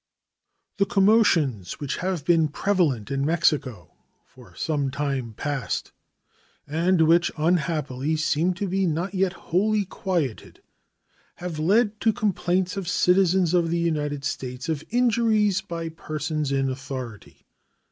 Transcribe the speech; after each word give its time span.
The 0.79 0.87
commotions 0.87 1.79
which 1.79 1.97
have 1.97 2.25
been 2.25 2.47
prevalent 2.47 3.11
in 3.11 3.23
Mexico 3.23 3.93
for 4.25 4.55
some 4.55 4.89
time 4.89 5.33
past, 5.37 5.91
and 6.65 7.01
which, 7.03 7.29
unhappily, 7.37 8.15
seem 8.15 8.55
to 8.55 8.67
be 8.67 8.87
not 8.87 9.13
yet 9.13 9.33
wholly 9.33 9.85
quieted, 9.85 10.63
have 11.35 11.59
led 11.59 11.99
to 12.01 12.11
complaints 12.11 12.75
of 12.75 12.87
citizens 12.87 13.53
of 13.53 13.69
the 13.69 13.77
United 13.77 14.25
States 14.25 14.67
of 14.69 14.83
injuries 14.89 15.61
by 15.61 15.87
persons 15.89 16.51
in 16.51 16.67
authority. 16.67 17.45